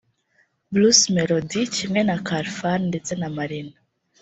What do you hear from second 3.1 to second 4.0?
na Marina